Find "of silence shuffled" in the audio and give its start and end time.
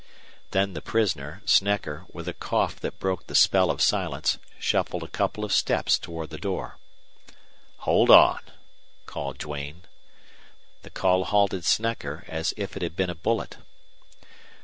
3.69-5.03